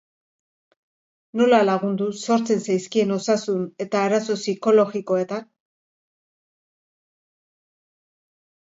Nola 1.41 1.59
lagundu 1.69 2.07
sortzen 2.21 2.65
zaizkien 2.69 3.15
osasun 3.17 3.69
eta 3.87 4.03
arazo 4.09 4.41
psikologikoetan? 4.41 5.47